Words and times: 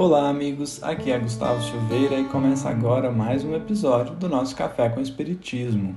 Olá, 0.00 0.28
amigos. 0.28 0.80
Aqui 0.80 1.10
é 1.10 1.18
Gustavo 1.18 1.60
Silveira 1.60 2.20
e 2.20 2.24
começa 2.26 2.70
agora 2.70 3.10
mais 3.10 3.42
um 3.42 3.52
episódio 3.52 4.14
do 4.14 4.28
nosso 4.28 4.54
Café 4.54 4.88
com 4.88 5.00
Espiritismo. 5.00 5.96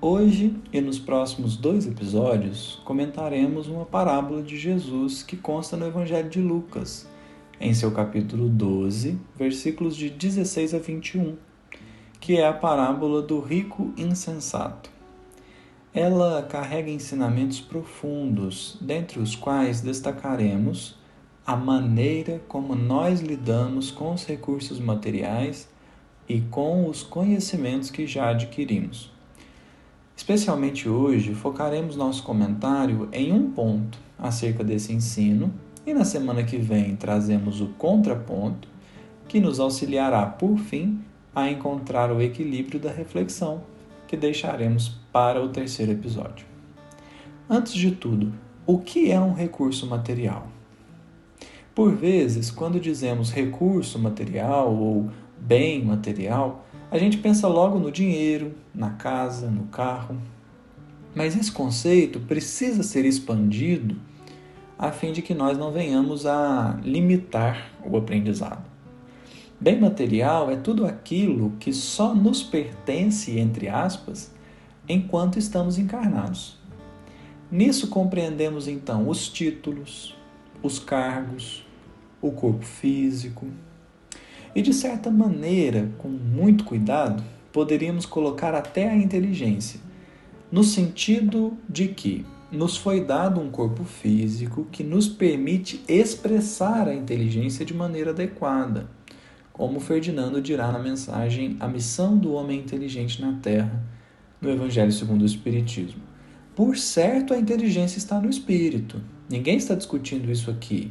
Hoje 0.00 0.54
e 0.72 0.80
nos 0.80 1.00
próximos 1.00 1.56
dois 1.56 1.84
episódios 1.84 2.80
comentaremos 2.84 3.66
uma 3.66 3.84
parábola 3.84 4.40
de 4.40 4.56
Jesus 4.56 5.24
que 5.24 5.36
consta 5.36 5.76
no 5.76 5.84
Evangelho 5.84 6.30
de 6.30 6.40
Lucas, 6.40 7.08
em 7.60 7.74
seu 7.74 7.90
capítulo 7.90 8.48
12, 8.48 9.18
versículos 9.36 9.96
de 9.96 10.10
16 10.10 10.74
a 10.74 10.78
21, 10.78 11.36
que 12.20 12.36
é 12.36 12.46
a 12.46 12.52
parábola 12.52 13.20
do 13.20 13.40
rico 13.40 13.92
insensato. 13.96 14.90
Ela 15.92 16.46
carrega 16.48 16.88
ensinamentos 16.88 17.58
profundos, 17.58 18.78
dentre 18.80 19.18
os 19.18 19.34
quais 19.34 19.80
destacaremos 19.80 20.97
a 21.48 21.56
maneira 21.56 22.42
como 22.46 22.74
nós 22.74 23.22
lidamos 23.22 23.90
com 23.90 24.12
os 24.12 24.26
recursos 24.26 24.78
materiais 24.78 25.66
e 26.28 26.42
com 26.42 26.86
os 26.86 27.02
conhecimentos 27.02 27.90
que 27.90 28.06
já 28.06 28.28
adquirimos. 28.28 29.10
Especialmente 30.14 30.90
hoje, 30.90 31.32
focaremos 31.32 31.96
nosso 31.96 32.22
comentário 32.22 33.08
em 33.14 33.32
um 33.32 33.50
ponto 33.50 33.98
acerca 34.18 34.62
desse 34.62 34.92
ensino 34.92 35.50
e 35.86 35.94
na 35.94 36.04
semana 36.04 36.44
que 36.44 36.58
vem 36.58 36.94
trazemos 36.96 37.62
o 37.62 37.68
contraponto 37.68 38.68
que 39.26 39.40
nos 39.40 39.58
auxiliará, 39.58 40.26
por 40.26 40.58
fim, 40.58 41.00
a 41.34 41.50
encontrar 41.50 42.12
o 42.12 42.20
equilíbrio 42.20 42.78
da 42.78 42.92
reflexão 42.92 43.62
que 44.06 44.18
deixaremos 44.18 45.00
para 45.10 45.42
o 45.42 45.48
terceiro 45.48 45.92
episódio. 45.92 46.44
Antes 47.48 47.72
de 47.72 47.92
tudo, 47.92 48.34
o 48.66 48.80
que 48.80 49.10
é 49.10 49.18
um 49.18 49.32
recurso 49.32 49.86
material? 49.86 50.57
Por 51.78 51.94
vezes, 51.94 52.50
quando 52.50 52.80
dizemos 52.80 53.30
recurso 53.30 54.00
material 54.00 54.74
ou 54.74 55.08
bem 55.38 55.84
material, 55.84 56.66
a 56.90 56.98
gente 56.98 57.18
pensa 57.18 57.46
logo 57.46 57.78
no 57.78 57.92
dinheiro, 57.92 58.52
na 58.74 58.90
casa, 58.90 59.48
no 59.48 59.62
carro. 59.66 60.20
Mas 61.14 61.36
esse 61.36 61.52
conceito 61.52 62.18
precisa 62.18 62.82
ser 62.82 63.04
expandido 63.04 63.94
a 64.76 64.90
fim 64.90 65.12
de 65.12 65.22
que 65.22 65.32
nós 65.32 65.56
não 65.56 65.70
venhamos 65.70 66.26
a 66.26 66.80
limitar 66.82 67.70
o 67.88 67.96
aprendizado. 67.96 68.68
Bem 69.60 69.80
material 69.80 70.50
é 70.50 70.56
tudo 70.56 70.84
aquilo 70.84 71.52
que 71.60 71.72
só 71.72 72.12
nos 72.12 72.42
pertence, 72.42 73.38
entre 73.38 73.68
aspas, 73.68 74.34
enquanto 74.88 75.38
estamos 75.38 75.78
encarnados. 75.78 76.58
Nisso 77.48 77.86
compreendemos 77.86 78.66
então 78.66 79.08
os 79.08 79.28
títulos, 79.28 80.16
os 80.60 80.80
cargos, 80.80 81.67
o 82.20 82.30
corpo 82.32 82.64
físico. 82.64 83.46
E 84.54 84.62
de 84.62 84.72
certa 84.72 85.10
maneira, 85.10 85.90
com 85.98 86.08
muito 86.08 86.64
cuidado, 86.64 87.22
poderíamos 87.52 88.06
colocar 88.06 88.54
até 88.54 88.88
a 88.88 88.96
inteligência, 88.96 89.80
no 90.50 90.64
sentido 90.64 91.56
de 91.68 91.88
que 91.88 92.24
nos 92.50 92.76
foi 92.76 93.04
dado 93.04 93.40
um 93.40 93.50
corpo 93.50 93.84
físico 93.84 94.66
que 94.72 94.82
nos 94.82 95.06
permite 95.06 95.82
expressar 95.86 96.88
a 96.88 96.94
inteligência 96.94 97.64
de 97.64 97.74
maneira 97.74 98.10
adequada, 98.10 98.88
como 99.52 99.80
Ferdinando 99.80 100.40
dirá 100.40 100.72
na 100.72 100.78
mensagem 100.78 101.56
A 101.60 101.68
Missão 101.68 102.16
do 102.16 102.32
Homem 102.32 102.60
Inteligente 102.60 103.20
na 103.20 103.34
Terra, 103.34 103.82
no 104.40 104.50
Evangelho 104.50 104.92
segundo 104.92 105.22
o 105.22 105.26
Espiritismo. 105.26 106.00
Por 106.54 106.76
certo, 106.76 107.34
a 107.34 107.38
inteligência 107.38 107.98
está 107.98 108.20
no 108.20 108.28
espírito. 108.28 109.00
Ninguém 109.28 109.56
está 109.56 109.74
discutindo 109.74 110.30
isso 110.30 110.50
aqui. 110.50 110.90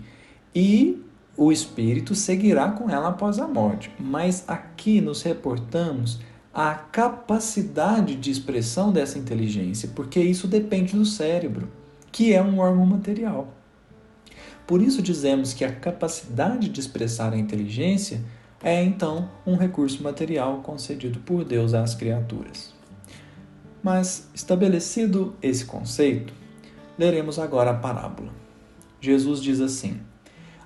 E 0.55 1.01
o 1.37 1.51
espírito 1.51 2.15
seguirá 2.15 2.71
com 2.71 2.89
ela 2.89 3.09
após 3.09 3.37
a 3.37 3.47
morte. 3.47 3.91
Mas 3.99 4.43
aqui 4.47 4.99
nos 4.99 5.21
reportamos 5.21 6.19
a 6.51 6.73
capacidade 6.73 8.15
de 8.15 8.31
expressão 8.31 8.91
dessa 8.91 9.19
inteligência, 9.19 9.91
porque 9.93 10.19
isso 10.19 10.47
depende 10.47 10.97
do 10.97 11.05
cérebro, 11.05 11.71
que 12.11 12.33
é 12.33 12.41
um 12.41 12.57
órgão 12.57 12.85
material. 12.85 13.53
Por 14.65 14.81
isso 14.81 15.01
dizemos 15.01 15.53
que 15.53 15.63
a 15.63 15.71
capacidade 15.71 16.67
de 16.67 16.79
expressar 16.79 17.31
a 17.31 17.37
inteligência 17.37 18.21
é 18.63 18.83
então 18.83 19.29
um 19.45 19.55
recurso 19.55 20.01
material 20.01 20.61
concedido 20.61 21.19
por 21.19 21.45
Deus 21.45 21.75
às 21.75 21.93
criaturas. 21.93 22.73
Mas, 23.83 24.27
estabelecido 24.33 25.35
esse 25.41 25.63
conceito, 25.63 26.33
leremos 26.97 27.37
agora 27.37 27.69
a 27.69 27.75
parábola. 27.75 28.33
Jesus 28.99 29.41
diz 29.41 29.61
assim: 29.61 30.01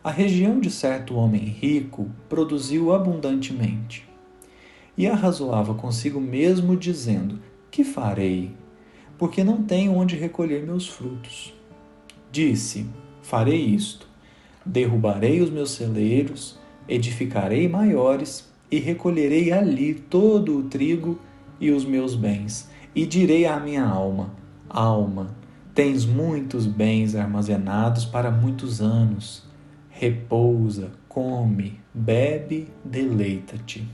a 0.04 0.10
região 0.10 0.60
de 0.60 0.72
certo 0.72 1.14
homem 1.14 1.44
rico 1.44 2.10
produziu 2.28 2.92
abundantemente. 2.92 4.10
E 4.98 5.06
arrazoava 5.06 5.76
consigo 5.76 6.20
mesmo, 6.20 6.76
dizendo: 6.76 7.40
Que 7.70 7.84
farei? 7.84 8.52
Porque 9.16 9.44
não 9.44 9.62
tenho 9.62 9.94
onde 9.94 10.16
recolher 10.16 10.66
meus 10.66 10.88
frutos. 10.88 11.54
Disse: 12.32 12.88
Farei 13.22 13.64
isto: 13.64 14.08
derrubarei 14.66 15.40
os 15.40 15.52
meus 15.52 15.70
celeiros, 15.70 16.58
edificarei 16.88 17.70
maiores, 17.70 18.50
e 18.72 18.80
recolherei 18.80 19.52
ali 19.52 19.94
todo 19.94 20.58
o 20.58 20.64
trigo 20.64 21.20
e 21.60 21.70
os 21.70 21.86
meus 21.86 22.16
bens, 22.16 22.72
e 22.96 23.06
direi 23.06 23.46
à 23.46 23.60
minha 23.60 23.86
alma: 23.86 24.32
Alma, 24.68 25.36
tens 25.76 26.06
muitos 26.06 26.66
bens 26.66 27.14
armazenados 27.16 28.04
para 28.04 28.32
muitos 28.32 28.82
anos 28.82 29.51
repousa, 30.02 30.94
come, 31.08 31.80
bebe, 31.94 32.68
deleita-te. 32.84 33.88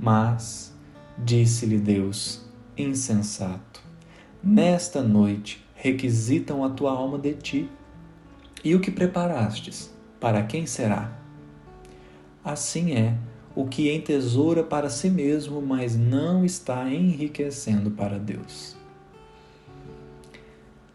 Mas, 0.00 0.74
disse-lhe 1.18 1.76
Deus, 1.76 2.40
insensato, 2.78 3.82
nesta 4.42 5.02
noite 5.02 5.62
requisitam 5.74 6.64
a 6.64 6.70
tua 6.70 6.92
alma 6.92 7.18
de 7.18 7.34
ti, 7.34 7.70
e 8.64 8.74
o 8.74 8.80
que 8.80 8.90
preparastes, 8.90 9.92
para 10.18 10.42
quem 10.44 10.64
será? 10.64 11.12
Assim 12.42 12.92
é 12.92 13.14
o 13.54 13.66
que 13.66 13.94
entesoura 13.94 14.64
para 14.64 14.88
si 14.88 15.10
mesmo, 15.10 15.60
mas 15.60 15.94
não 15.94 16.42
está 16.42 16.90
enriquecendo 16.90 17.90
para 17.90 18.18
Deus. 18.18 18.78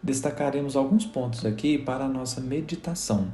Destacaremos 0.02 0.74
alguns 0.74 1.06
pontos 1.06 1.46
aqui 1.46 1.78
para 1.78 2.06
a 2.06 2.08
nossa 2.08 2.40
meditação 2.40 3.32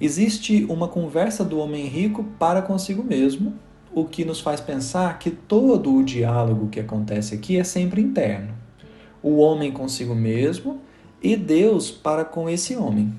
Existe 0.00 0.64
uma 0.68 0.88
conversa 0.88 1.44
do 1.44 1.58
homem 1.58 1.86
rico 1.86 2.24
para 2.38 2.62
consigo 2.62 3.02
mesmo, 3.02 3.54
o 3.94 4.04
que 4.04 4.24
nos 4.24 4.40
faz 4.40 4.60
pensar 4.60 5.18
que 5.18 5.30
todo 5.30 5.94
o 5.94 6.02
diálogo 6.02 6.68
que 6.68 6.80
acontece 6.80 7.34
aqui 7.34 7.58
é 7.58 7.64
sempre 7.64 8.00
interno. 8.00 8.54
O 9.22 9.36
homem 9.36 9.70
consigo 9.70 10.14
mesmo 10.14 10.80
e 11.22 11.36
Deus 11.36 11.90
para 11.90 12.24
com 12.24 12.48
esse 12.48 12.74
homem. 12.74 13.12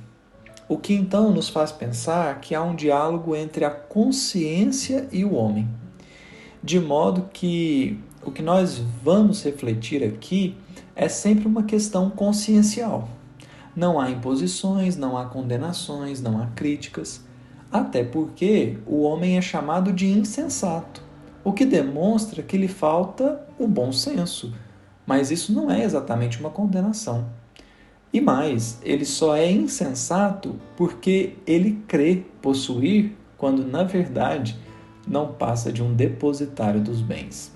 O 0.67 0.77
que 0.77 0.93
então 0.93 1.31
nos 1.31 1.49
faz 1.49 1.71
pensar 1.71 2.41
que 2.41 2.55
há 2.55 2.63
um 2.63 2.75
diálogo 2.75 3.35
entre 3.35 3.63
a 3.63 3.69
consciência 3.69 5.07
e 5.11 5.23
o 5.23 5.35
homem. 5.35 5.67
De 6.63 6.79
modo 6.79 7.29
que 7.31 7.99
o 8.25 8.31
que 8.31 8.41
nós 8.41 8.81
vamos 9.03 9.43
refletir 9.43 10.03
aqui 10.03 10.55
é 10.95 11.07
sempre 11.07 11.47
uma 11.47 11.63
questão 11.63 12.09
consciencial. 12.09 13.09
Não 13.75 13.99
há 13.99 14.11
imposições, 14.11 14.95
não 14.95 15.17
há 15.17 15.25
condenações, 15.25 16.21
não 16.21 16.39
há 16.39 16.45
críticas, 16.47 17.25
até 17.71 18.03
porque 18.03 18.77
o 18.85 19.01
homem 19.01 19.35
é 19.35 19.41
chamado 19.41 19.91
de 19.91 20.07
insensato, 20.07 21.01
o 21.43 21.51
que 21.51 21.65
demonstra 21.65 22.43
que 22.43 22.55
lhe 22.55 22.67
falta 22.67 23.43
o 23.57 23.67
bom 23.67 23.91
senso. 23.91 24.53
Mas 25.07 25.31
isso 25.31 25.51
não 25.51 25.71
é 25.71 25.83
exatamente 25.83 26.39
uma 26.39 26.51
condenação. 26.51 27.25
E 28.13 28.21
mais, 28.21 28.77
ele 28.83 29.05
só 29.05 29.35
é 29.35 29.51
insensato 29.51 30.59
porque 30.77 31.35
ele 31.47 31.83
crê 31.87 32.23
possuir, 32.43 33.17
quando 33.39 33.65
na 33.65 33.83
verdade 33.83 34.55
não 35.07 35.33
passa 35.33 35.73
de 35.73 35.81
um 35.81 35.95
depositário 35.95 36.79
dos 36.79 37.01
bens. 37.01 37.51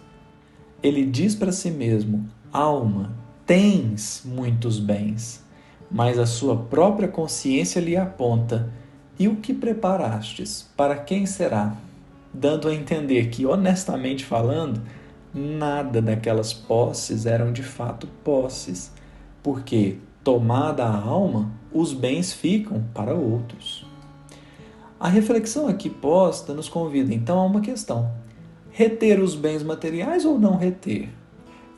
Ele 0.81 1.05
diz 1.05 1.35
para 1.35 1.51
si 1.51 1.69
mesmo: 1.69 2.27
alma, 2.51 3.15
tens 3.45 4.23
muitos 4.25 4.79
bens 4.79 5.46
mas 5.89 6.19
a 6.19 6.25
sua 6.25 6.55
própria 6.55 7.07
consciência 7.07 7.79
lhe 7.79 7.95
aponta: 7.95 8.69
E 9.17 9.27
o 9.27 9.37
que 9.37 9.53
preparastes? 9.53 10.69
Para 10.75 10.97
quem 10.97 11.25
será? 11.25 11.75
Dando 12.33 12.67
a 12.67 12.73
entender 12.73 13.29
que, 13.29 13.45
honestamente 13.45 14.25
falando, 14.25 14.81
nada 15.33 16.01
daquelas 16.01 16.53
posses 16.53 17.25
eram 17.25 17.51
de 17.51 17.63
fato 17.63 18.07
posses, 18.23 18.91
porque, 19.41 19.97
tomada 20.23 20.83
a 20.83 20.97
alma, 20.97 21.51
os 21.71 21.93
bens 21.93 22.33
ficam 22.33 22.83
para 22.93 23.13
outros. 23.13 23.85
A 24.99 25.07
reflexão 25.07 25.67
aqui 25.67 25.89
posta 25.89 26.53
nos 26.53 26.67
convida 26.67 27.13
então 27.13 27.39
a 27.39 27.45
uma 27.45 27.61
questão: 27.61 28.11
reter 28.71 29.19
os 29.19 29.35
bens 29.35 29.63
materiais 29.63 30.25
ou 30.25 30.37
não 30.39 30.57
reter? 30.57 31.09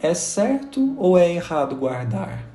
É 0.02 0.14
certo 0.14 0.96
ou 0.98 1.18
é 1.18 1.34
errado 1.34 1.76
guardar? 1.76 2.50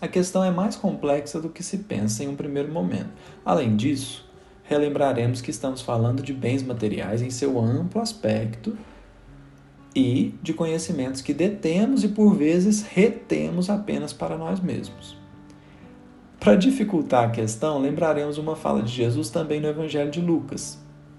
A 0.00 0.08
questão 0.08 0.42
é 0.42 0.50
mais 0.50 0.76
complexa 0.76 1.40
do 1.40 1.50
que 1.50 1.62
se 1.62 1.78
pensa 1.78 2.24
em 2.24 2.28
um 2.28 2.36
primeiro 2.36 2.72
momento. 2.72 3.10
Além 3.44 3.76
disso, 3.76 4.28
relembraremos 4.64 5.40
que 5.40 5.50
estamos 5.50 5.82
falando 5.82 6.22
de 6.22 6.32
bens 6.32 6.62
materiais 6.62 7.20
em 7.20 7.28
seu 7.28 7.58
amplo 7.58 8.00
aspecto 8.00 8.76
e 9.94 10.34
de 10.42 10.54
conhecimentos 10.54 11.20
que 11.20 11.34
detemos 11.34 12.04
e 12.04 12.08
por 12.08 12.34
vezes 12.34 12.82
retemos 12.82 13.68
apenas 13.68 14.12
para 14.12 14.38
nós 14.38 14.60
mesmos. 14.60 15.18
Para 16.38 16.54
dificultar 16.54 17.24
a 17.24 17.30
questão, 17.30 17.78
lembraremos 17.78 18.38
uma 18.38 18.56
fala 18.56 18.82
de 18.82 18.90
Jesus 18.90 19.28
também 19.28 19.60
no 19.60 19.68
Evangelho 19.68 20.10
de 20.10 20.20
Lucas. 20.22 20.78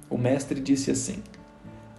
O 0.10 0.18
Mestre 0.18 0.60
disse 0.60 0.89
assim: 0.89 1.22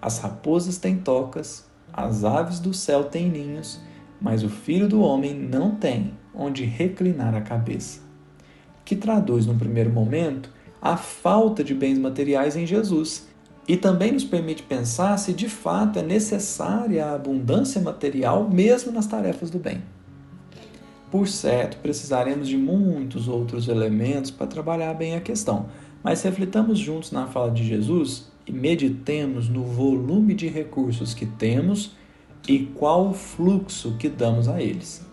As 0.01 0.19
raposas 0.19 0.79
têm 0.79 0.99
tocas, 0.99 1.65
as 1.93 2.25
aves 2.25 2.59
do 2.59 2.75
céu 2.75 3.05
têm 3.05 3.29
ninhos, 3.31 3.81
mas 4.23 4.45
o 4.45 4.49
filho 4.49 4.89
do 4.89 5.01
homem 5.01 5.35
não 5.35 5.75
tem 5.75 6.15
onde 6.35 6.65
reclinar 6.65 7.35
a 7.35 7.41
cabeça. 7.41 8.01
Que 8.85 8.95
traduz, 8.95 9.47
no 9.47 9.55
primeiro 9.55 9.91
momento, 9.91 10.51
a 10.81 10.97
falta 10.97 11.63
de 11.63 11.75
bens 11.75 11.99
materiais 11.99 12.57
em 12.57 12.67
Jesus 12.67 13.29
e 13.67 13.77
também 13.77 14.13
nos 14.13 14.25
permite 14.25 14.63
pensar 14.63 15.17
se 15.19 15.33
de 15.33 15.49
fato 15.49 15.99
é 15.99 16.03
necessária 16.03 17.05
a 17.05 17.15
abundância 17.15 17.81
material 17.81 18.49
mesmo 18.49 18.93
nas 18.93 19.07
tarefas 19.07 19.51
do 19.51 19.59
bem. 19.59 19.83
Por 21.11 21.29
certo, 21.29 21.77
precisaremos 21.79 22.49
de 22.49 22.57
muitos 22.57 23.29
outros 23.29 23.69
elementos 23.69 24.31
para 24.31 24.47
trabalhar 24.47 24.95
bem 24.95 25.15
a 25.15 25.21
questão, 25.21 25.67
mas 26.03 26.23
reflitamos 26.23 26.79
juntos 26.79 27.13
na 27.13 27.27
fala 27.27 27.51
de 27.51 27.63
Jesus 27.65 28.33
e 28.47 28.53
meditemos 28.53 29.49
no 29.49 29.63
volume 29.63 30.35
de 30.35 30.49
recursos 30.49 31.15
que 31.15 31.27
temos 31.27 31.93
e 32.49 32.67
qual 32.67 33.09
o 33.09 33.15
fluxo 33.15 33.97
que 33.99 34.09
damos 34.09 34.49
a 34.49 34.61
eles. 34.61 35.07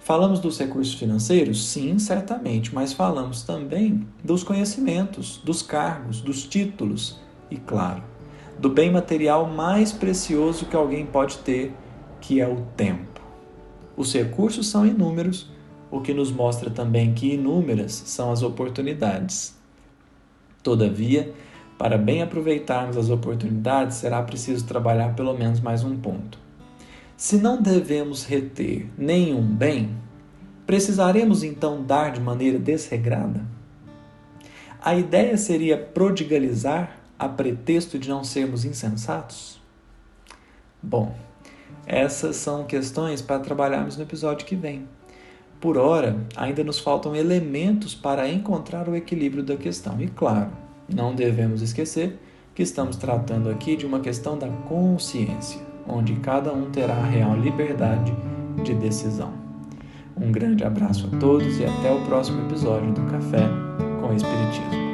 Falamos 0.00 0.40
dos 0.40 0.58
recursos 0.58 0.94
financeiros? 0.94 1.68
Sim, 1.68 1.98
certamente, 1.98 2.74
mas 2.74 2.92
falamos 2.92 3.42
também 3.42 4.06
dos 4.24 4.42
conhecimentos, 4.42 5.40
dos 5.44 5.62
cargos, 5.62 6.20
dos 6.20 6.42
títulos 6.42 7.20
e, 7.50 7.56
claro, 7.56 8.02
do 8.58 8.68
bem 8.68 8.90
material 8.90 9.46
mais 9.46 9.92
precioso 9.92 10.66
que 10.66 10.74
alguém 10.74 11.06
pode 11.06 11.38
ter, 11.38 11.72
que 12.20 12.40
é 12.40 12.48
o 12.48 12.62
tempo. 12.76 13.20
Os 13.96 14.12
recursos 14.12 14.68
são 14.68 14.86
inúmeros, 14.86 15.50
o 15.90 16.00
que 16.00 16.14
nos 16.14 16.32
mostra 16.32 16.70
também 16.70 17.14
que 17.14 17.34
inúmeras 17.34 17.92
são 17.92 18.32
as 18.32 18.42
oportunidades. 18.42 19.54
Todavia, 20.62 21.32
para 21.80 21.96
bem 21.96 22.20
aproveitarmos 22.20 22.98
as 22.98 23.08
oportunidades, 23.08 23.96
será 23.96 24.20
preciso 24.22 24.66
trabalhar 24.66 25.14
pelo 25.14 25.32
menos 25.32 25.60
mais 25.60 25.82
um 25.82 25.96
ponto. 25.96 26.38
Se 27.16 27.38
não 27.38 27.62
devemos 27.62 28.26
reter 28.26 28.86
nenhum 28.98 29.40
bem, 29.40 29.96
precisaremos 30.66 31.42
então 31.42 31.82
dar 31.82 32.12
de 32.12 32.20
maneira 32.20 32.58
desregrada? 32.58 33.46
A 34.78 34.94
ideia 34.94 35.38
seria 35.38 35.78
prodigalizar 35.78 36.98
a 37.18 37.26
pretexto 37.26 37.98
de 37.98 38.10
não 38.10 38.24
sermos 38.24 38.66
insensatos? 38.66 39.58
Bom, 40.82 41.16
essas 41.86 42.36
são 42.36 42.64
questões 42.64 43.22
para 43.22 43.40
trabalharmos 43.40 43.96
no 43.96 44.02
episódio 44.02 44.44
que 44.44 44.54
vem. 44.54 44.86
Por 45.58 45.78
ora, 45.78 46.26
ainda 46.36 46.62
nos 46.62 46.78
faltam 46.78 47.16
elementos 47.16 47.94
para 47.94 48.28
encontrar 48.28 48.86
o 48.86 48.94
equilíbrio 48.94 49.42
da 49.42 49.56
questão. 49.56 49.98
E 49.98 50.08
claro, 50.08 50.50
não 50.94 51.14
devemos 51.14 51.62
esquecer 51.62 52.18
que 52.54 52.62
estamos 52.62 52.96
tratando 52.96 53.48
aqui 53.48 53.76
de 53.76 53.86
uma 53.86 54.00
questão 54.00 54.38
da 54.38 54.48
consciência, 54.48 55.60
onde 55.88 56.14
cada 56.16 56.52
um 56.52 56.70
terá 56.70 56.94
a 56.94 57.06
real 57.06 57.36
liberdade 57.36 58.14
de 58.62 58.74
decisão. 58.74 59.32
Um 60.16 60.30
grande 60.30 60.64
abraço 60.64 61.08
a 61.12 61.18
todos 61.18 61.58
e 61.58 61.64
até 61.64 61.90
o 61.92 62.04
próximo 62.04 62.46
episódio 62.46 62.92
do 62.92 63.02
Café 63.10 63.48
com 64.00 64.12
Espiritismo. 64.12 64.89